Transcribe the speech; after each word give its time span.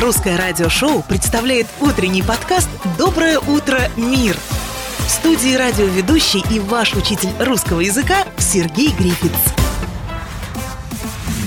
Русское 0.00 0.36
радиошоу 0.36 1.02
представляет 1.02 1.66
утренний 1.78 2.22
подкаст 2.22 2.70
«Доброе 2.96 3.38
утро, 3.38 3.78
мир». 3.98 4.34
В 5.00 5.10
студии 5.10 5.54
радиоведущий 5.54 6.42
и 6.50 6.58
ваш 6.58 6.94
учитель 6.94 7.28
русского 7.38 7.80
языка 7.80 8.24
Сергей 8.38 8.92
Грифиц. 8.92 9.59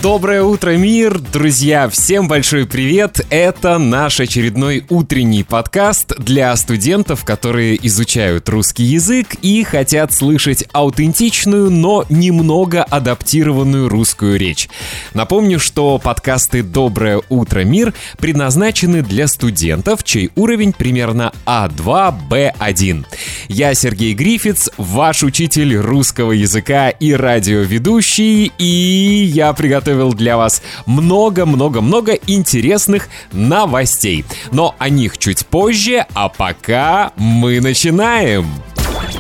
Доброе 0.04 0.44
утро, 0.44 0.71
мир! 0.71 1.18
Друзья, 1.18 1.88
всем 1.88 2.28
большой 2.28 2.67
привет! 2.67 3.26
Это 3.29 3.78
наш 3.78 4.19
очередной 4.19 4.83
утренний 4.90 5.46
подкаст 5.46 6.19
для 6.19 6.54
студентов, 6.58 7.24
которые 7.24 7.79
изучают 7.87 8.50
русский 8.50 8.83
язык 8.83 9.36
и 9.42 9.63
хотят 9.63 10.12
слышать 10.12 10.65
аутентичную, 10.74 11.72
но 11.72 12.04
немного 12.10 12.83
адаптированную 12.83 13.87
русскую 13.87 14.37
речь. 14.37 14.68
Напомню, 15.13 15.58
что 15.58 15.97
подкасты 16.00 16.63
«Доброе 16.63 17.22
утро, 17.30 17.62
мир» 17.62 17.94
предназначены 18.17 19.04
для 19.04 19.30
студентов, 19.30 20.04
чей 20.04 20.32
уровень 20.35 20.74
примерно 20.74 21.32
А2, 21.46 22.13
Б1. 22.30 23.05
Я 23.48 23.74
Сергей 23.74 24.13
Грифиц, 24.13 24.70
ваш 24.76 25.24
учитель 25.24 25.77
русского 25.77 26.34
языка 26.34 26.90
и 26.90 27.13
радиоведущий, 27.13 28.52
и 28.58 29.32
я 29.34 29.54
приготовил 29.54 29.93
приготовил 29.94 30.14
для 30.14 30.38
вас 30.38 30.62
много-много-много 30.86 32.14
интересных 32.28 33.10
новостей. 33.32 34.26
Но 34.52 34.76
о 34.80 34.90
них 34.90 35.18
чуть 35.18 35.46
позже, 35.46 36.06
а 36.14 36.30
пока 36.30 37.12
мы 37.16 37.60
начинаем. 37.62 38.48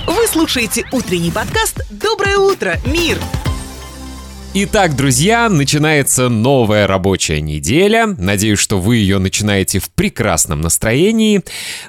Вы 0.07 0.27
слушаете 0.27 0.85
утренний 0.91 1.31
подкаст 1.31 1.81
«Доброе 1.89 2.37
утро, 2.37 2.77
мир!» 2.85 3.19
Итак, 4.55 4.95
друзья, 4.95 5.49
начинается 5.49 6.29
новая 6.29 6.85
рабочая 6.85 7.41
неделя. 7.41 8.05
Надеюсь, 8.05 8.59
что 8.59 8.77
вы 8.77 8.97
ее 8.97 9.17
начинаете 9.17 9.79
в 9.79 9.89
прекрасном 9.89 10.61
настроении. 10.61 11.41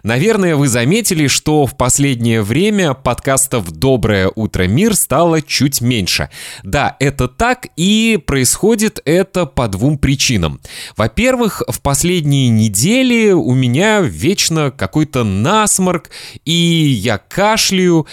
Наверное, 0.02 0.56
вы 0.56 0.68
заметили, 0.68 1.26
что 1.26 1.66
в 1.66 1.76
последнее 1.76 2.40
время 2.40 2.94
подкастов 2.94 3.70
«Доброе 3.70 4.32
утро, 4.34 4.62
мир» 4.62 4.96
стало 4.96 5.42
чуть 5.42 5.82
меньше. 5.82 6.30
Да, 6.62 6.96
это 7.00 7.28
так, 7.28 7.66
и 7.76 8.18
происходит 8.24 8.98
это 9.04 9.44
по 9.44 9.68
двум 9.68 9.98
причинам. 9.98 10.58
Во-первых, 10.96 11.62
в 11.68 11.82
последние 11.82 12.48
недели 12.48 13.32
у 13.32 13.52
меня 13.52 14.00
вечно 14.00 14.70
какой-то 14.70 15.22
насморк, 15.22 16.08
и 16.46 16.50
я 16.50 17.18
кашляю. 17.18 18.06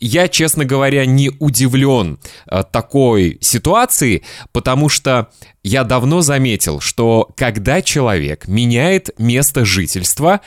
Я, 0.00 0.28
честно 0.28 0.64
говоря, 0.64 1.04
не 1.04 1.30
удивлен 1.38 2.18
э, 2.46 2.62
такой 2.72 3.36
ситуации, 3.42 4.22
потому 4.50 4.88
что 4.88 5.28
я 5.62 5.84
давно 5.84 6.22
заметил, 6.22 6.80
что 6.80 7.28
когда 7.36 7.82
человек 7.82 8.48
меняет 8.48 9.10
место 9.18 9.66
жительства, 9.66 10.40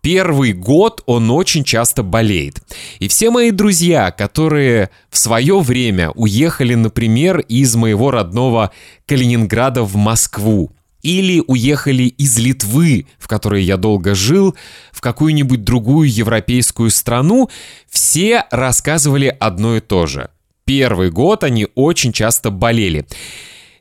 первый 0.00 0.52
год 0.52 1.02
он 1.06 1.30
очень 1.30 1.62
часто 1.62 2.02
болеет. 2.02 2.60
И 2.98 3.06
все 3.06 3.30
мои 3.30 3.52
друзья, 3.52 4.10
которые 4.10 4.90
в 5.10 5.18
свое 5.18 5.60
время 5.60 6.10
уехали, 6.10 6.74
например, 6.74 7.38
из 7.38 7.76
моего 7.76 8.10
родного 8.10 8.72
Калининграда 9.06 9.84
в 9.84 9.94
Москву, 9.94 10.72
или 11.02 11.42
уехали 11.46 12.04
из 12.04 12.38
Литвы, 12.38 13.06
в 13.18 13.28
которой 13.28 13.62
я 13.62 13.76
долго 13.76 14.14
жил, 14.14 14.56
в 14.92 15.00
какую-нибудь 15.00 15.64
другую 15.64 16.10
европейскую 16.10 16.90
страну, 16.90 17.48
все 17.88 18.44
рассказывали 18.50 19.36
одно 19.38 19.76
и 19.76 19.80
то 19.80 20.06
же. 20.06 20.30
Первый 20.64 21.10
год 21.10 21.44
они 21.44 21.68
очень 21.74 22.12
часто 22.12 22.50
болели. 22.50 23.06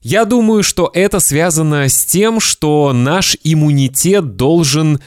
Я 0.02 0.26
думаю, 0.26 0.64
что 0.64 0.90
это 0.94 1.20
связано 1.20 1.90
с 1.90 2.06
тем, 2.06 2.40
что 2.40 2.94
наш 2.94 3.36
иммунитет 3.44 4.36
должен 4.36 5.02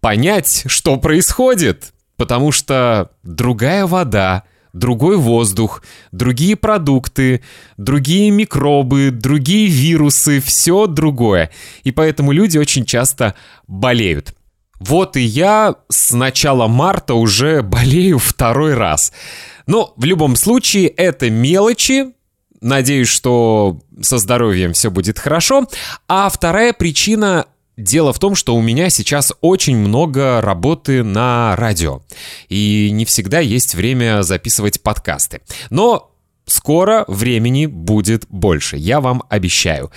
понять, 0.00 0.64
что 0.66 0.96
происходит, 0.96 1.92
потому 2.16 2.50
что 2.50 3.12
другая 3.22 3.86
вода, 3.86 4.44
другой 4.72 5.16
воздух, 5.16 5.82
другие 6.12 6.56
продукты, 6.56 7.42
другие 7.76 8.30
микробы, 8.30 9.10
другие 9.10 9.68
вирусы, 9.68 10.40
все 10.40 10.86
другое. 10.86 11.50
И 11.82 11.92
поэтому 11.92 12.32
люди 12.32 12.58
очень 12.58 12.84
часто 12.84 13.34
болеют. 13.66 14.34
Вот 14.78 15.16
и 15.16 15.20
я 15.20 15.76
с 15.88 16.12
начала 16.12 16.66
марта 16.66 17.14
уже 17.14 17.62
болею 17.62 18.18
второй 18.18 18.74
раз. 18.74 19.12
Но 19.66 19.92
в 19.96 20.04
любом 20.04 20.36
случае 20.36 20.88
это 20.88 21.30
мелочи, 21.30 22.12
Надеюсь, 22.60 23.08
что 23.08 23.78
со 24.02 24.18
здоровьем 24.18 24.74
все 24.74 24.90
будет 24.90 25.18
хорошо. 25.18 25.66
А 26.08 26.28
вторая 26.28 26.74
причина 26.74 27.46
Дело 27.80 28.12
в 28.12 28.18
том, 28.18 28.34
что 28.34 28.54
у 28.56 28.60
меня 28.60 28.90
сейчас 28.90 29.32
очень 29.40 29.76
много 29.76 30.42
работы 30.42 31.02
на 31.02 31.56
радио, 31.56 32.02
и 32.50 32.90
не 32.92 33.06
всегда 33.06 33.40
есть 33.40 33.74
время 33.74 34.22
записывать 34.22 34.82
подкасты. 34.82 35.40
Но 35.70 36.09
Скоро 36.50 37.04
времени 37.06 37.66
будет 37.66 38.26
больше, 38.28 38.76
я 38.76 39.00
вам 39.00 39.22
обещаю. 39.28 39.92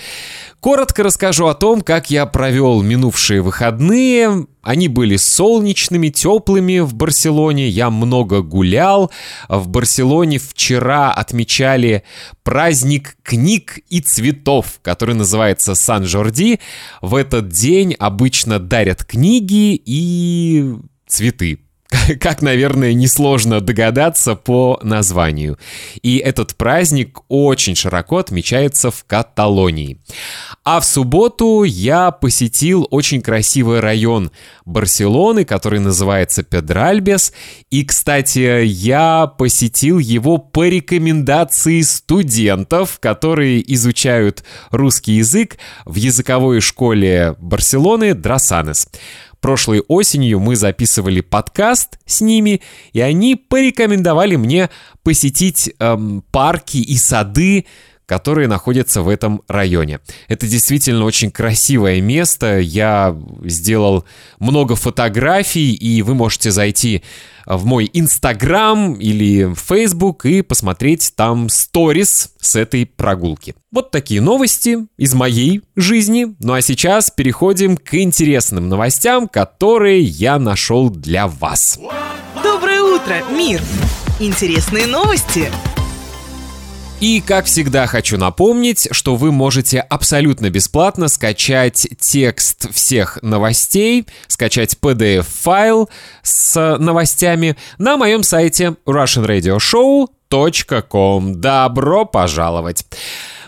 Коротко 0.60 1.02
расскажу 1.02 1.48
о 1.48 1.54
том, 1.54 1.80
как 1.80 2.10
я 2.10 2.26
провел 2.26 2.80
минувшие 2.80 3.42
выходные. 3.42 4.46
Они 4.62 4.86
были 4.86 5.16
солнечными, 5.16 6.10
теплыми 6.10 6.78
в 6.78 6.94
Барселоне. 6.94 7.68
Я 7.68 7.90
много 7.90 8.40
гулял. 8.42 9.10
В 9.48 9.66
Барселоне 9.66 10.38
вчера 10.38 11.10
отмечали 11.12 12.04
праздник 12.44 13.16
книг 13.24 13.80
и 13.88 13.98
цветов, 13.98 14.78
который 14.80 15.16
называется 15.16 15.74
Сан-Жорди. 15.74 16.60
В 17.02 17.16
этот 17.16 17.48
день 17.48 17.94
обычно 17.94 18.60
дарят 18.60 19.02
книги 19.02 19.74
и 19.84 20.72
цветы 21.08 21.63
как, 22.20 22.42
наверное, 22.42 22.92
несложно 22.92 23.60
догадаться 23.60 24.34
по 24.34 24.78
названию. 24.82 25.58
И 26.02 26.18
этот 26.18 26.56
праздник 26.56 27.20
очень 27.28 27.74
широко 27.74 28.18
отмечается 28.18 28.90
в 28.90 29.04
Каталонии. 29.04 29.98
А 30.64 30.80
в 30.80 30.84
субботу 30.84 31.62
я 31.62 32.10
посетил 32.10 32.86
очень 32.90 33.22
красивый 33.22 33.80
район 33.80 34.30
Барселоны, 34.64 35.44
который 35.44 35.80
называется 35.80 36.42
Педральбес. 36.42 37.32
И, 37.70 37.84
кстати, 37.84 38.64
я 38.64 39.26
посетил 39.26 39.98
его 39.98 40.38
по 40.38 40.68
рекомендации 40.68 41.80
студентов, 41.82 42.98
которые 43.00 43.72
изучают 43.74 44.42
русский 44.70 45.12
язык 45.12 45.58
в 45.84 45.96
языковой 45.96 46.60
школе 46.60 47.34
Барселоны 47.38 48.14
Драсанес. 48.14 48.88
Прошлой 49.44 49.82
осенью 49.88 50.40
мы 50.40 50.56
записывали 50.56 51.20
подкаст 51.20 51.98
с 52.06 52.22
ними, 52.22 52.62
и 52.94 53.02
они 53.02 53.36
порекомендовали 53.36 54.36
мне 54.36 54.70
посетить 55.02 55.70
эм, 55.78 56.24
парки 56.32 56.78
и 56.78 56.96
сады, 56.96 57.66
которые 58.06 58.48
находятся 58.48 59.02
в 59.02 59.08
этом 59.08 59.42
районе. 59.48 60.00
Это 60.28 60.46
действительно 60.46 61.04
очень 61.04 61.30
красивое 61.30 62.00
место. 62.00 62.58
Я 62.58 63.16
сделал 63.44 64.04
много 64.38 64.76
фотографий, 64.76 65.72
и 65.74 66.02
вы 66.02 66.14
можете 66.14 66.50
зайти 66.50 67.02
в 67.46 67.64
мой 67.64 67.90
Инстаграм 67.92 68.94
или 68.94 69.52
Фейсбук 69.54 70.26
и 70.26 70.42
посмотреть 70.42 71.12
там 71.14 71.48
сторис 71.48 72.30
с 72.40 72.56
этой 72.56 72.86
прогулки. 72.86 73.54
Вот 73.70 73.90
такие 73.90 74.20
новости 74.20 74.78
из 74.96 75.14
моей 75.14 75.62
жизни. 75.76 76.34
Ну 76.40 76.54
а 76.54 76.62
сейчас 76.62 77.10
переходим 77.10 77.76
к 77.76 77.94
интересным 77.94 78.68
новостям, 78.68 79.28
которые 79.28 80.02
я 80.02 80.38
нашел 80.38 80.90
для 80.90 81.26
вас. 81.26 81.78
Доброе 82.42 82.82
утро, 82.82 83.22
мир! 83.30 83.60
Интересные 84.20 84.86
новости! 84.86 85.50
И, 87.04 87.20
как 87.20 87.44
всегда, 87.44 87.86
хочу 87.86 88.16
напомнить, 88.16 88.88
что 88.90 89.16
вы 89.16 89.30
можете 89.30 89.80
абсолютно 89.80 90.48
бесплатно 90.48 91.08
скачать 91.08 91.86
текст 92.00 92.72
всех 92.72 93.18
новостей, 93.20 94.06
скачать 94.26 94.78
PDF-файл 94.80 95.90
с 96.22 96.78
новостями 96.78 97.58
на 97.76 97.98
моем 97.98 98.22
сайте 98.22 98.76
russianradioshow.com. 98.86 101.42
Добро 101.42 102.06
пожаловать! 102.06 102.86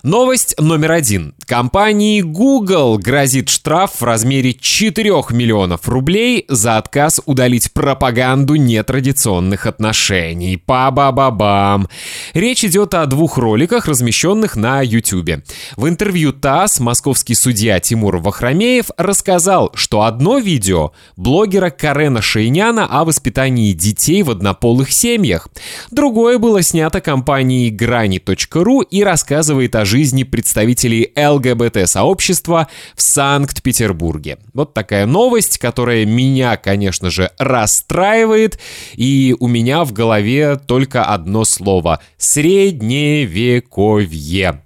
Новость 0.03 0.55
номер 0.61 0.93
один. 0.93 1.35
Компании 1.47 2.21
Google 2.21 2.99
грозит 2.99 3.49
штраф 3.49 4.01
в 4.01 4.03
размере 4.03 4.53
4 4.53 5.11
миллионов 5.31 5.89
рублей 5.89 6.45
за 6.49 6.77
отказ 6.77 7.21
удалить 7.25 7.73
пропаганду 7.73 8.57
нетрадиционных 8.57 9.67
отношений. 9.67 10.57
Па-ба-ба-бам. 10.57 11.89
Речь 12.35 12.65
идет 12.65 12.95
о 12.95 13.07
двух 13.07 13.39
роликах, 13.39 13.87
размещенных 13.87 14.57
на 14.57 14.83
YouTube. 14.83 15.45
В 15.77 15.89
интервью 15.89 16.33
ТАСС 16.33 16.81
московский 16.81 17.35
судья 17.35 17.81
Тимур 17.81 18.19
Вахрамеев 18.19 18.87
рассказал, 18.97 19.71
что 19.75 20.03
одно 20.03 20.39
видео 20.39 20.93
блогера 21.17 21.71
Карена 21.71 22.21
Шейняна 22.21 22.87
о 22.87 23.05
воспитании 23.05 23.73
детей 23.73 24.23
в 24.23 24.31
однополых 24.31 24.93
семьях. 24.93 25.49
Другое 25.91 26.39
было 26.39 26.61
снято 26.63 27.01
компанией 27.01 27.71
Грани.ру 27.71 28.83
и 28.83 29.03
рассказывает 29.03 29.75
о 29.75 29.86
жизни 29.87 30.25
представителей 30.25 31.11
ЛГБТ-сообщества 31.17 32.69
в 32.95 33.03
Санкт-Петербурге. 33.03 34.37
Вот 34.53 34.75
такая 34.75 35.07
новость, 35.07 35.57
которая 35.59 36.05
меня, 36.05 36.59
конечно 36.59 37.09
же, 37.11 37.31
расстраивает, 37.39 38.61
и 38.95 39.35
у 39.41 39.49
меня 39.49 39.85
в 39.85 39.93
голове 39.93 40.57
только 40.57 41.05
одно 41.05 41.45
слово— 41.45 42.01
средневековье. 42.19 44.63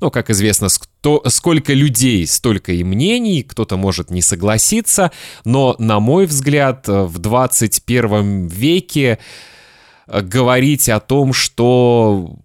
Ну, 0.00 0.10
как 0.10 0.30
известно, 0.30 0.68
кто, 0.68 1.22
сколько 1.26 1.72
людей, 1.72 2.26
столько 2.26 2.72
и 2.72 2.84
мнений, 2.84 3.42
кто-то 3.42 3.76
может 3.76 4.10
не 4.10 4.22
согласиться, 4.22 5.10
но, 5.44 5.76
на 5.78 6.00
мой 6.00 6.26
взгляд, 6.26 6.88
в 6.88 7.18
21 7.18 8.46
веке 8.46 9.18
э, 10.06 10.20
говорить 10.20 10.88
о 10.88 11.00
том, 11.00 11.32
что 11.32 12.36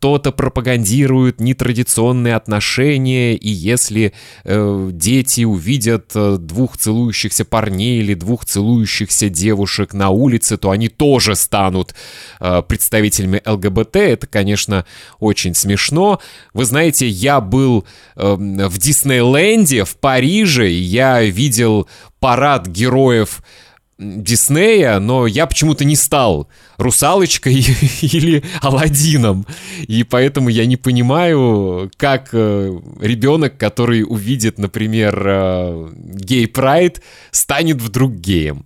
кто-то 0.00 0.32
пропагандирует 0.32 1.40
нетрадиционные 1.40 2.34
отношения, 2.34 3.36
и 3.36 3.50
если 3.50 4.14
э, 4.44 4.88
дети 4.92 5.44
увидят 5.44 6.12
э, 6.14 6.38
двух 6.38 6.78
целующихся 6.78 7.44
парней 7.44 8.00
или 8.00 8.14
двух 8.14 8.46
целующихся 8.46 9.28
девушек 9.28 9.92
на 9.92 10.08
улице, 10.08 10.56
то 10.56 10.70
они 10.70 10.88
тоже 10.88 11.36
станут 11.36 11.94
э, 12.40 12.62
представителями 12.66 13.42
ЛГБТ. 13.44 13.96
Это, 13.96 14.26
конечно, 14.26 14.86
очень 15.18 15.54
смешно. 15.54 16.18
Вы 16.54 16.64
знаете, 16.64 17.06
я 17.06 17.42
был 17.42 17.84
э, 18.16 18.36
в 18.36 18.78
Диснейленде, 18.78 19.84
в 19.84 19.98
Париже, 19.98 20.72
и 20.72 20.80
я 20.80 21.20
видел 21.20 21.86
парад 22.20 22.66
героев 22.66 23.42
Диснея, 24.00 24.98
но 24.98 25.26
я 25.26 25.46
почему-то 25.46 25.84
не 25.84 25.94
стал 25.94 26.48
русалочкой 26.78 27.54
или 28.00 28.42
Алладином. 28.62 29.46
И 29.86 30.04
поэтому 30.04 30.48
я 30.48 30.64
не 30.64 30.78
понимаю, 30.78 31.90
как 31.98 32.30
э, 32.32 32.80
ребенок, 33.00 33.58
который 33.58 34.02
увидит, 34.02 34.58
например, 34.58 35.22
э, 35.26 35.88
гей-прайд, 35.94 37.02
станет 37.30 37.82
вдруг 37.82 38.14
геем. 38.14 38.64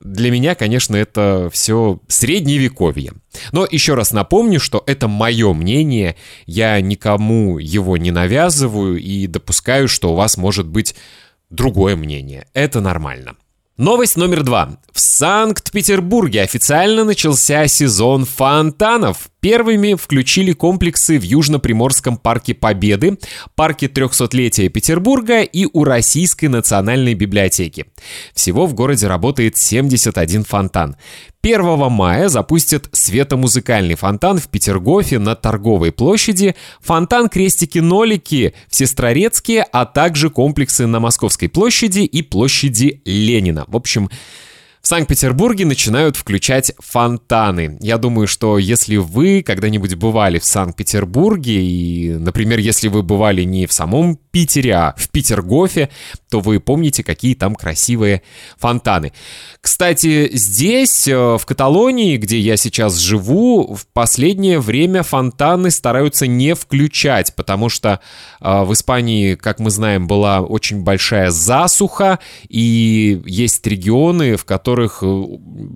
Для 0.00 0.30
меня, 0.30 0.54
конечно, 0.54 0.94
это 0.94 1.48
все 1.52 1.98
средневековье. 2.06 3.14
Но 3.50 3.66
еще 3.68 3.94
раз 3.94 4.12
напомню, 4.12 4.60
что 4.60 4.84
это 4.86 5.08
мое 5.08 5.52
мнение, 5.54 6.14
я 6.46 6.80
никому 6.80 7.58
его 7.58 7.96
не 7.96 8.12
навязываю 8.12 9.00
и 9.00 9.26
допускаю, 9.26 9.88
что 9.88 10.12
у 10.12 10.14
вас 10.14 10.36
может 10.36 10.68
быть 10.68 10.94
другое 11.50 11.96
мнение. 11.96 12.46
Это 12.54 12.80
нормально. 12.80 13.34
Новость 13.78 14.18
номер 14.18 14.42
два. 14.42 14.78
В 14.92 15.00
Санкт-Петербурге 15.00 16.42
официально 16.42 17.04
начался 17.04 17.66
сезон 17.68 18.26
фонтанов. 18.26 19.30
Первыми 19.42 19.94
включили 19.94 20.52
комплексы 20.52 21.18
в 21.18 21.24
Южно-Приморском 21.24 22.16
парке 22.16 22.54
Победы, 22.54 23.18
парке 23.56 23.86
300-летия 23.86 24.68
Петербурга 24.68 25.42
и 25.42 25.66
у 25.72 25.82
Российской 25.82 26.46
национальной 26.46 27.14
библиотеки. 27.14 27.86
Всего 28.34 28.66
в 28.66 28.74
городе 28.74 29.08
работает 29.08 29.56
71 29.56 30.44
фонтан. 30.44 30.94
1 31.42 31.90
мая 31.90 32.28
запустят 32.28 32.88
светомузыкальный 32.92 33.96
фонтан 33.96 34.38
в 34.38 34.46
Петергофе 34.46 35.18
на 35.18 35.34
Торговой 35.34 35.90
площади, 35.90 36.54
фонтан 36.80 37.28
Крестики-Нолики 37.28 38.54
в 38.68 38.76
Сестрорецке, 38.76 39.62
а 39.72 39.86
также 39.86 40.30
комплексы 40.30 40.86
на 40.86 41.00
Московской 41.00 41.48
площади 41.48 42.02
и 42.02 42.22
площади 42.22 43.02
Ленина. 43.04 43.64
В 43.66 43.74
общем, 43.74 44.08
в 44.82 44.88
Санкт-Петербурге 44.88 45.64
начинают 45.64 46.16
включать 46.16 46.72
фонтаны. 46.80 47.78
Я 47.80 47.98
думаю, 47.98 48.26
что 48.26 48.58
если 48.58 48.96
вы 48.96 49.44
когда-нибудь 49.44 49.94
бывали 49.94 50.40
в 50.40 50.44
Санкт-Петербурге, 50.44 51.62
и, 51.62 52.16
например, 52.18 52.58
если 52.58 52.88
вы 52.88 53.04
бывали 53.04 53.44
не 53.44 53.66
в 53.66 53.72
самом 53.72 54.18
Питере, 54.32 54.74
а 54.74 54.94
в 54.98 55.08
Петергофе, 55.10 55.88
то 56.28 56.40
вы 56.40 56.58
помните, 56.58 57.04
какие 57.04 57.34
там 57.34 57.54
красивые 57.54 58.22
фонтаны. 58.58 59.12
Кстати, 59.60 60.30
здесь, 60.32 61.06
э, 61.06 61.14
в 61.14 61.46
Каталонии, 61.46 62.16
где 62.16 62.40
я 62.40 62.56
сейчас 62.56 62.96
живу, 62.96 63.74
в 63.74 63.86
последнее 63.92 64.58
время 64.58 65.04
фонтаны 65.04 65.70
стараются 65.70 66.26
не 66.26 66.54
включать, 66.54 67.36
потому 67.36 67.68
что 67.68 68.00
э, 68.40 68.64
в 68.64 68.72
Испании, 68.72 69.36
как 69.36 69.60
мы 69.60 69.70
знаем, 69.70 70.08
была 70.08 70.40
очень 70.40 70.82
большая 70.82 71.30
засуха, 71.30 72.18
и 72.48 73.22
есть 73.26 73.64
регионы, 73.66 74.36
в 74.36 74.44
которых 74.44 74.71
э, 74.80 75.24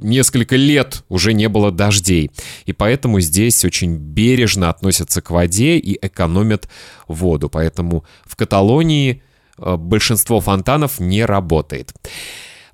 несколько 0.03 0.57
лет 0.57 1.05
уже 1.09 1.33
не 1.33 1.49
было 1.49 1.71
дождей. 1.71 2.31
И 2.65 2.73
поэтому 2.73 3.21
здесь 3.21 3.65
очень 3.65 3.97
бережно 3.97 4.71
относятся 4.71 5.23
к 5.23 5.31
воде 5.31 5.79
и 5.79 5.99
экономят 6.07 6.69
воду. 7.09 7.49
Поэтому 7.49 8.05
в 8.25 8.37
Каталонии 8.37 9.23
э, 9.59 9.77
большинство 9.77 10.41
фонтанов 10.41 11.01
не 11.01 11.25
работает. 11.25 11.93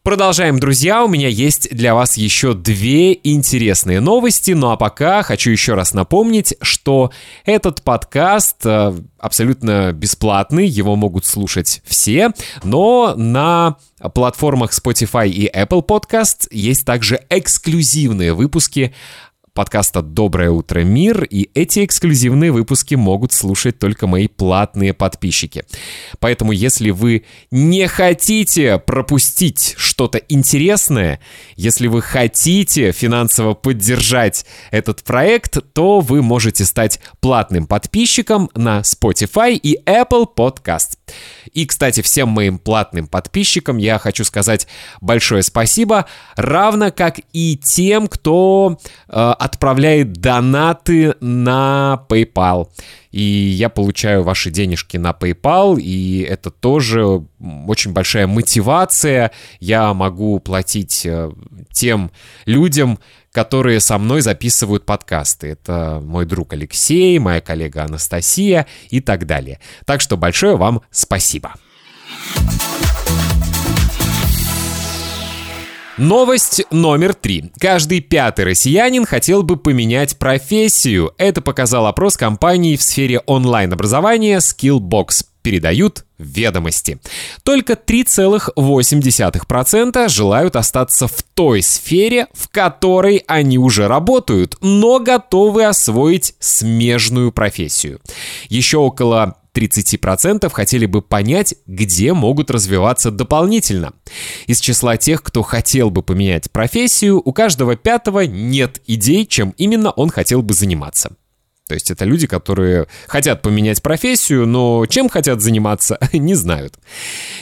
Продолжаем, 0.04 0.58
друзья. 0.58 1.04
У 1.04 1.08
меня 1.08 1.28
есть 1.28 1.72
для 1.72 1.94
вас 1.94 2.16
еще 2.16 2.54
две 2.54 3.12
интересные 3.22 4.00
новости. 4.00 4.50
Ну 4.50 4.70
а 4.70 4.76
пока 4.76 5.22
хочу 5.22 5.50
еще 5.50 5.74
раз 5.74 5.94
напомнить, 5.94 6.56
что 6.60 7.12
этот 7.44 7.82
подкаст 7.82 8.66
э, 8.66 8.94
абсолютно 9.16 9.92
бесплатный, 9.92 10.66
его 10.66 10.96
могут 10.96 11.24
слушать 11.24 11.82
все, 11.84 12.32
но 12.64 13.14
на 13.16 13.76
платформах 14.12 14.72
Spotify 14.72 15.28
и 15.28 15.48
Apple 15.48 15.86
Podcast 15.86 16.48
есть 16.50 16.84
также 16.84 17.20
эксклюзивные 17.30 18.34
выпуски 18.34 18.92
подкаста 19.54 20.02
«Доброе 20.02 20.50
утро, 20.50 20.80
мир», 20.80 21.24
и 21.24 21.50
эти 21.54 21.84
эксклюзивные 21.84 22.52
выпуски 22.52 22.94
могут 22.94 23.32
слушать 23.32 23.78
только 23.78 24.06
мои 24.06 24.28
платные 24.28 24.94
подписчики. 24.94 25.64
Поэтому, 26.20 26.52
если 26.52 26.90
вы 26.90 27.24
не 27.50 27.86
хотите 27.86 28.78
пропустить 28.78 29.74
что-то 29.76 30.18
интересное, 30.18 31.20
если 31.56 31.86
вы 31.86 32.00
хотите 32.00 32.92
финансово 32.92 33.54
поддержать 33.54 34.46
этот 34.70 35.02
проект, 35.02 35.58
то 35.74 36.00
вы 36.00 36.22
можете 36.22 36.64
стать 36.64 37.00
платным 37.20 37.66
подписчиком 37.66 38.50
на 38.54 38.80
Spotify 38.80 39.52
и 39.52 39.78
Apple 39.84 40.26
Podcast. 40.34 41.01
И, 41.52 41.66
кстати, 41.66 42.00
всем 42.02 42.28
моим 42.28 42.58
платным 42.58 43.06
подписчикам 43.06 43.76
я 43.76 43.98
хочу 43.98 44.24
сказать 44.24 44.66
большое 45.00 45.42
спасибо, 45.42 46.06
равно 46.36 46.90
как 46.90 47.20
и 47.32 47.56
тем, 47.56 48.08
кто 48.08 48.78
э, 49.08 49.12
отправляет 49.12 50.12
донаты 50.14 51.14
на 51.20 52.04
PayPal. 52.08 52.68
И 53.10 53.20
я 53.20 53.68
получаю 53.68 54.22
ваши 54.22 54.50
денежки 54.50 54.96
на 54.96 55.10
PayPal, 55.10 55.78
и 55.78 56.22
это 56.22 56.50
тоже 56.50 57.22
очень 57.66 57.92
большая 57.92 58.26
мотивация. 58.26 59.32
Я 59.60 59.92
могу 59.92 60.40
платить 60.40 61.04
э, 61.04 61.30
тем 61.72 62.10
людям, 62.46 62.98
которые 63.32 63.80
со 63.80 63.98
мной 63.98 64.20
записывают 64.20 64.84
подкасты. 64.84 65.48
Это 65.48 66.00
мой 66.02 66.26
друг 66.26 66.52
Алексей, 66.52 67.18
моя 67.18 67.40
коллега 67.40 67.84
Анастасия 67.84 68.66
и 68.90 69.00
так 69.00 69.26
далее. 69.26 69.58
Так 69.86 70.00
что 70.00 70.16
большое 70.16 70.56
вам 70.56 70.82
спасибо. 70.90 71.54
Новость 75.98 76.64
номер 76.70 77.12
три. 77.12 77.52
Каждый 77.58 78.00
пятый 78.00 78.46
россиянин 78.46 79.04
хотел 79.04 79.42
бы 79.42 79.58
поменять 79.58 80.16
профессию. 80.16 81.12
Это 81.18 81.42
показал 81.42 81.86
опрос 81.86 82.16
компании 82.16 82.76
в 82.76 82.82
сфере 82.82 83.18
онлайн-образования 83.26 84.38
Skillbox 84.38 85.26
передают 85.42 86.06
ведомости. 86.18 86.98
Только 87.42 87.74
3,8% 87.74 90.08
желают 90.08 90.56
остаться 90.56 91.08
в 91.08 91.22
той 91.34 91.62
сфере, 91.62 92.28
в 92.32 92.48
которой 92.48 93.22
они 93.26 93.58
уже 93.58 93.86
работают, 93.86 94.56
но 94.62 94.98
готовы 94.98 95.66
освоить 95.66 96.36
смежную 96.38 97.32
профессию. 97.32 98.00
Еще 98.48 98.78
около 98.78 99.41
30% 99.54 100.48
хотели 100.50 100.86
бы 100.86 101.02
понять, 101.02 101.54
где 101.66 102.12
могут 102.12 102.50
развиваться 102.50 103.10
дополнительно. 103.10 103.92
Из 104.46 104.60
числа 104.60 104.96
тех, 104.96 105.22
кто 105.22 105.42
хотел 105.42 105.90
бы 105.90 106.02
поменять 106.02 106.50
профессию, 106.50 107.20
у 107.24 107.32
каждого 107.32 107.76
пятого 107.76 108.20
нет 108.20 108.80
идей, 108.86 109.26
чем 109.26 109.54
именно 109.56 109.90
он 109.90 110.10
хотел 110.10 110.42
бы 110.42 110.54
заниматься. 110.54 111.16
То 111.68 111.74
есть 111.74 111.90
это 111.90 112.04
люди, 112.04 112.26
которые 112.26 112.86
хотят 113.06 113.40
поменять 113.40 113.82
профессию, 113.82 114.46
но 114.46 114.84
чем 114.86 115.08
хотят 115.08 115.40
заниматься, 115.40 115.98
не 116.12 116.34
знают. 116.34 116.74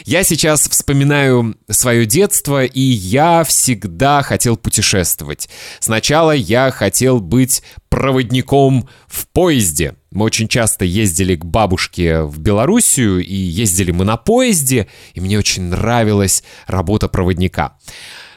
Я 0.04 0.24
сейчас 0.24 0.68
вспоминаю 0.68 1.56
свое 1.70 2.04
детство, 2.04 2.64
и 2.64 2.80
я 2.80 3.44
всегда 3.44 4.22
хотел 4.22 4.56
путешествовать. 4.56 5.48
Сначала 5.80 6.32
я 6.32 6.70
хотел 6.70 7.20
быть 7.20 7.62
проводником 7.88 8.88
в 9.08 9.26
поезде. 9.28 9.96
Мы 10.10 10.26
очень 10.26 10.48
часто 10.48 10.84
ездили 10.84 11.36
к 11.36 11.44
бабушке 11.44 12.22
в 12.22 12.40
Белоруссию, 12.40 13.24
и 13.24 13.34
ездили 13.34 13.90
мы 13.90 14.04
на 14.04 14.16
поезде, 14.16 14.88
и 15.14 15.20
мне 15.20 15.38
очень 15.38 15.64
нравилась 15.64 16.44
работа 16.66 17.08
проводника. 17.08 17.78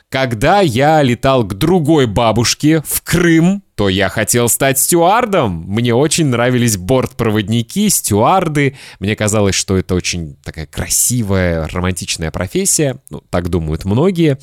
Когда 0.10 0.62
я 0.62 1.02
летал 1.02 1.44
к 1.44 1.56
другой 1.56 2.06
бабушке 2.06 2.84
в 2.86 3.02
Крым, 3.02 3.63
то 3.76 3.90
я 3.90 4.10
хотел 4.10 4.50
стать 4.50 4.80
стюардом. 4.80 5.66
Мне 5.68 5.96
очень 5.96 6.28
нравились 6.28 6.78
бортпроводники, 6.78 7.90
стюарды. 7.90 8.78
Мне 9.00 9.16
казалось, 9.16 9.56
что 9.56 9.78
это 9.78 9.96
очень 9.96 10.36
такая 10.44 10.66
красивая, 10.66 11.68
романтичная 11.68 12.32
профессия. 12.32 13.00
Ну, 13.10 13.22
так 13.30 13.50
думают 13.50 13.86
многие. 13.86 14.38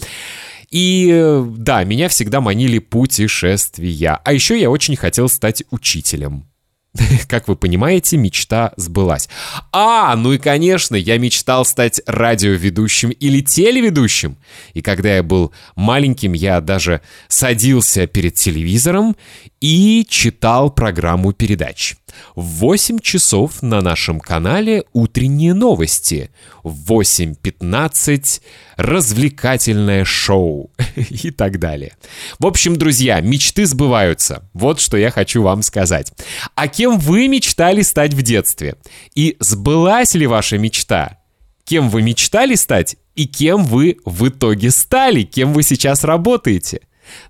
И 0.71 1.43
да, 1.57 1.85
меня 1.85 2.09
всегда 2.09 2.41
манили 2.41 2.79
путешествия. 2.79 4.21
А 4.25 4.33
еще 4.33 4.61
я 4.61 4.71
очень 4.71 4.97
хотел 4.97 5.29
стать 5.29 5.65
учителем. 5.71 6.50
Как 7.29 7.49
вы 7.49 7.57
понимаете, 7.57 8.17
мечта 8.17 8.73
сбылась. 8.77 9.29
А, 9.73 10.17
ну 10.17 10.33
и 10.33 10.39
конечно, 10.39 10.97
я 10.97 11.19
мечтал 11.19 11.65
стать 11.65 12.01
радиоведущим 12.07 13.11
или 13.11 13.41
телеведущим. 13.41 14.37
И 14.75 14.83
когда 14.83 15.17
я 15.17 15.23
был 15.23 15.53
маленьким, 15.77 16.33
я 16.33 16.61
даже 16.61 17.01
садился 17.29 18.07
перед 18.07 18.35
телевизором 18.35 19.17
и 19.61 20.07
читал 20.09 20.71
программу 20.71 21.33
передач. 21.33 21.97
В 22.35 22.43
8 22.43 22.99
часов 22.99 23.63
на 23.63 23.81
нашем 23.81 24.21
канале 24.21 24.85
утренние 24.93 25.55
новости. 25.55 26.31
В 26.63 26.93
8.15 26.93 28.41
развлекательное 28.77 30.05
шоу 30.05 30.71
и 30.97 31.31
так 31.31 31.59
далее. 31.59 31.97
В 32.39 32.47
общем, 32.47 32.77
друзья, 32.77 33.21
мечты 33.21 33.67
сбываются. 33.67 34.49
Вот 34.53 34.81
что 34.81 34.97
я 34.97 35.11
хочу 35.11 35.43
вам 35.43 35.63
сказать. 35.63 36.13
А 36.55 36.69
кем 36.69 36.99
вы 36.99 37.29
мечтали 37.29 37.83
стать 37.83 38.15
в 38.15 38.23
детстве? 38.23 38.77
И 39.15 39.37
сбылась 39.41 40.15
ли 40.15 40.27
ваша 40.27 40.59
мечта? 40.59 41.19
Кем 41.65 41.89
вы 41.89 42.03
мечтали 42.03 42.55
стать 42.55 42.97
и 43.15 43.27
кем 43.27 43.65
вы 43.65 43.99
в 44.05 44.29
итоге 44.29 44.71
стали? 44.71 45.23
Кем 45.23 45.53
вы 45.53 45.63
сейчас 45.63 46.05
работаете? 46.05 46.81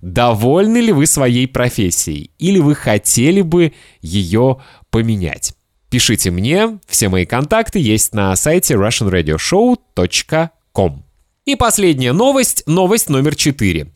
Довольны 0.01 0.79
ли 0.79 0.93
вы 0.93 1.07
своей 1.07 1.47
профессией? 1.47 2.31
Или 2.39 2.59
вы 2.59 2.75
хотели 2.75 3.43
бы 3.43 3.75
ее 4.01 4.63
поменять? 4.91 5.55
Пишите 5.91 6.31
мне, 6.31 6.79
все 6.87 7.09
мои 7.09 7.27
контакты 7.27 7.81
есть 7.81 8.15
на 8.15 8.37
сайте 8.37 8.75
russianradioshow.com. 8.75 11.05
И 11.47 11.57
последняя 11.57 12.13
новость, 12.13 12.63
новость 12.67 13.09
номер 13.09 13.35
4. 13.35 13.91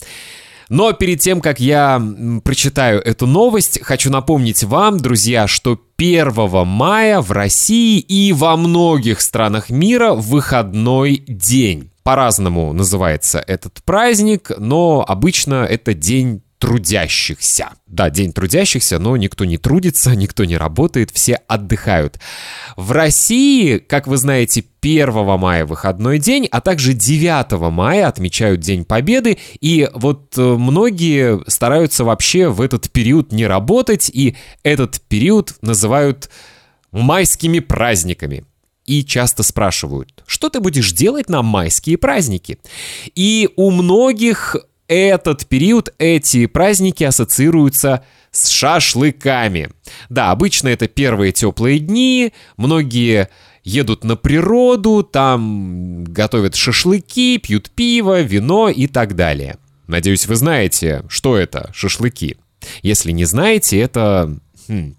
Но 0.70 0.92
перед 0.92 1.20
тем, 1.20 1.40
как 1.40 1.60
я 1.60 2.02
прочитаю 2.42 3.00
эту 3.00 3.26
новость, 3.26 3.80
хочу 3.82 4.10
напомнить 4.10 4.64
вам, 4.64 4.98
друзья, 4.98 5.46
что 5.46 5.78
1 5.96 6.66
мая 6.66 7.20
в 7.20 7.30
России 7.30 8.00
и 8.00 8.32
во 8.32 8.56
многих 8.56 9.20
странах 9.20 9.70
мира 9.70 10.14
выходной 10.14 11.18
день. 11.28 11.92
По-разному 12.04 12.72
называется 12.74 13.42
этот 13.44 13.82
праздник, 13.82 14.52
но 14.58 15.04
обычно 15.06 15.64
это 15.64 15.94
день 15.94 16.42
трудящихся. 16.58 17.70
Да, 17.86 18.10
день 18.10 18.32
трудящихся, 18.32 18.98
но 18.98 19.16
никто 19.16 19.44
не 19.44 19.58
трудится, 19.58 20.10
никто 20.14 20.44
не 20.44 20.56
работает, 20.56 21.10
все 21.10 21.34
отдыхают. 21.48 22.18
В 22.76 22.92
России, 22.92 23.78
как 23.78 24.06
вы 24.06 24.18
знаете, 24.18 24.64
1 24.82 25.12
мая 25.38 25.66
выходной 25.66 26.18
день, 26.18 26.46
а 26.50 26.60
также 26.60 26.92
9 26.92 27.58
мая 27.70 28.06
отмечают 28.06 28.60
День 28.60 28.84
Победы, 28.84 29.38
и 29.60 29.88
вот 29.94 30.36
э, 30.36 30.42
многие 30.42 31.42
стараются 31.48 32.04
вообще 32.04 32.48
в 32.48 32.60
этот 32.60 32.90
период 32.90 33.32
не 33.32 33.46
работать, 33.46 34.10
и 34.12 34.36
этот 34.62 35.00
период 35.08 35.54
называют 35.62 36.30
майскими 36.92 37.60
праздниками 37.60 38.44
и 38.84 39.04
часто 39.04 39.42
спрашивают, 39.42 40.22
что 40.26 40.48
ты 40.48 40.60
будешь 40.60 40.92
делать 40.92 41.28
на 41.28 41.42
майские 41.42 41.98
праздники? 41.98 42.58
И 43.14 43.48
у 43.56 43.70
многих 43.70 44.56
этот 44.88 45.46
период, 45.46 45.94
эти 45.98 46.46
праздники 46.46 47.04
ассоциируются 47.04 48.04
с 48.30 48.48
шашлыками. 48.48 49.70
Да, 50.08 50.30
обычно 50.30 50.68
это 50.68 50.88
первые 50.88 51.32
теплые 51.32 51.78
дни, 51.78 52.32
многие 52.56 53.30
едут 53.62 54.04
на 54.04 54.16
природу, 54.16 55.02
там 55.02 56.04
готовят 56.04 56.54
шашлыки, 56.54 57.38
пьют 57.38 57.70
пиво, 57.70 58.20
вино 58.20 58.68
и 58.68 58.86
так 58.86 59.16
далее. 59.16 59.56
Надеюсь, 59.86 60.26
вы 60.26 60.36
знаете, 60.36 61.04
что 61.08 61.36
это 61.36 61.70
шашлыки. 61.72 62.36
Если 62.82 63.12
не 63.12 63.24
знаете, 63.24 63.78
это 63.78 64.38
хм, 64.68 64.96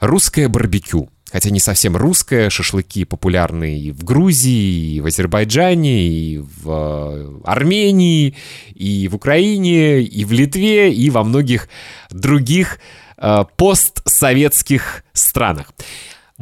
русское 0.00 0.48
барбекю 0.48 1.10
хотя 1.32 1.50
не 1.50 1.60
совсем 1.60 1.96
русское, 1.96 2.50
шашлыки 2.50 3.04
популярны 3.04 3.78
и 3.78 3.90
в 3.90 4.04
Грузии, 4.04 4.96
и 4.96 5.00
в 5.00 5.06
Азербайджане, 5.06 6.06
и 6.06 6.38
в 6.38 6.68
э, 6.68 7.40
Армении, 7.44 8.36
и 8.74 9.08
в 9.08 9.16
Украине, 9.16 10.02
и 10.02 10.24
в 10.24 10.32
Литве, 10.32 10.92
и 10.92 11.08
во 11.08 11.24
многих 11.24 11.68
других 12.10 12.78
э, 13.16 13.44
постсоветских 13.56 15.04
странах. 15.14 15.72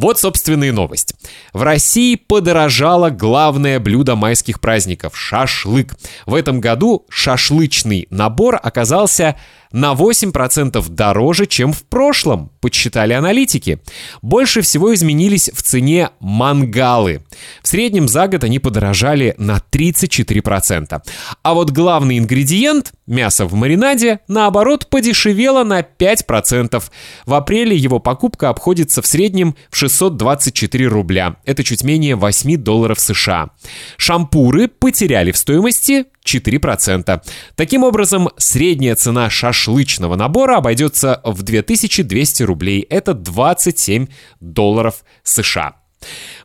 Вот, 0.01 0.19
собственно, 0.19 0.65
и 0.65 0.71
новость. 0.71 1.15
В 1.53 1.63
России 1.63 2.15
подорожало 2.15 3.11
главное 3.11 3.79
блюдо 3.79 4.17
майских 4.17 4.59
праздников– 4.59 5.15
шашлык. 5.15 5.95
В 6.25 6.35
этом 6.35 6.59
году 6.63 7.05
шашлычный 7.11 8.07
набор 8.09 8.59
оказался 8.63 9.37
на 9.73 9.93
8% 9.93 10.89
дороже, 10.89 11.47
чем 11.47 11.73
в 11.73 11.85
прошлом, 11.85 12.51
подсчитали 12.61 13.13
аналитики. 13.13 13.79
Больше 14.23 14.63
всего 14.63 14.95
изменились 14.95 15.51
в 15.53 15.63
цене 15.63 16.11
мангалы. 16.19 17.23
В 17.63 17.69
среднем 17.69 18.09
за 18.09 18.27
год 18.27 18.43
они 18.43 18.59
подорожали 18.59 19.35
на 19.39 19.63
34%. 19.71 21.03
А 21.43 21.55
вот 21.55 21.71
главный 21.71 22.19
ингредиент– 22.19 22.93
мясо 23.11 23.45
в 23.45 23.55
маринаде, 23.55 24.21
наоборот, 24.29 24.89
подешевело 24.89 25.65
на 25.65 25.81
5%. 25.81 26.83
В 27.27 27.35
апреле 27.35 27.77
его 27.77 27.99
покупка 27.99 28.49
обходится 28.49 29.03
в 29.03 29.07
среднем 29.07 29.57
в 29.71 29.77
624 29.77 30.87
рубля. 30.87 31.37
Это 31.45 31.63
чуть 31.63 31.85
менее 31.85 32.17
8 32.17 32.57
долларов 32.57 32.99
США. 33.01 33.51
Шампуры 33.99 34.69
потеряли 34.69 35.33
в 35.33 35.37
стоимости 35.37 36.07
4%. 36.25 37.23
Таким 37.57 37.85
образом, 37.85 38.31
средняя 38.37 38.95
цена 38.95 39.29
шашлычного 39.29 40.17
набора 40.17 40.57
обойдется 40.57 41.21
в 41.25 41.43
2200 41.43 42.43
рублей. 42.45 42.87
Это 42.89 43.15
27 43.15 44.07
долларов 44.41 45.05
США. 45.23 45.75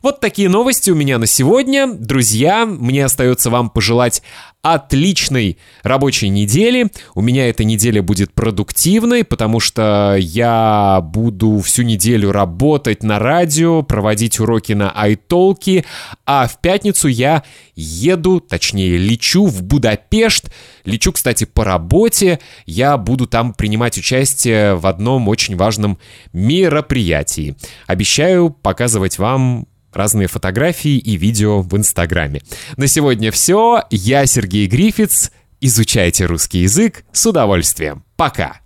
Вот 0.02 0.20
такие 0.20 0.48
новости 0.48 0.90
у 0.90 0.94
меня 0.94 1.18
на 1.18 1.26
сегодня. 1.26 1.86
Друзья, 1.86 2.66
мне 2.66 3.04
остается 3.04 3.50
вам 3.50 3.70
пожелать 3.70 4.22
отличной 4.74 5.58
рабочей 5.82 6.28
недели. 6.28 6.90
У 7.14 7.22
меня 7.22 7.48
эта 7.48 7.64
неделя 7.64 8.02
будет 8.02 8.32
продуктивной, 8.32 9.24
потому 9.24 9.60
что 9.60 10.16
я 10.18 11.00
буду 11.02 11.60
всю 11.60 11.82
неделю 11.82 12.32
работать 12.32 13.02
на 13.02 13.18
радио, 13.18 13.82
проводить 13.82 14.40
уроки 14.40 14.72
на 14.72 14.92
iTalki, 15.06 15.84
а 16.24 16.48
в 16.48 16.60
пятницу 16.60 17.08
я 17.08 17.44
еду, 17.76 18.40
точнее 18.40 18.96
лечу 18.96 19.46
в 19.46 19.62
Будапешт. 19.62 20.50
Лечу, 20.84 21.12
кстати, 21.12 21.44
по 21.44 21.64
работе. 21.64 22.40
Я 22.64 22.96
буду 22.96 23.26
там 23.26 23.54
принимать 23.54 23.98
участие 23.98 24.74
в 24.74 24.86
одном 24.86 25.28
очень 25.28 25.56
важном 25.56 25.98
мероприятии. 26.32 27.56
Обещаю 27.86 28.50
показывать 28.50 29.18
вам 29.18 29.66
разные 29.92 30.28
фотографии 30.28 30.98
и 30.98 31.16
видео 31.16 31.62
в 31.62 31.76
Инстаграме. 31.76 32.42
На 32.76 32.86
сегодня 32.86 33.30
все. 33.30 33.82
Я 33.90 34.26
Сергей 34.26 34.66
Грифиц. 34.66 35.30
Изучайте 35.60 36.26
русский 36.26 36.60
язык 36.60 37.04
с 37.12 37.26
удовольствием. 37.26 38.04
Пока! 38.16 38.65